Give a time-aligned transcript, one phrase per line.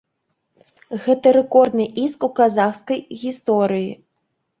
[1.03, 3.91] Гэта рэкордны іск у казахскай гісторыі.